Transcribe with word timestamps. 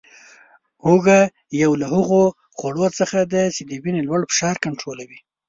هوګه 0.85 1.19
یو 1.63 1.71
له 1.81 1.87
هغو 1.93 2.23
خوړو 2.57 2.87
څخه 2.99 3.17
دی 3.31 3.45
چې 3.55 3.61
د 3.69 3.71
وینې 3.83 4.01
لوړ 4.07 4.21
فشار 4.29 4.55
کنټرولوي 4.65 5.19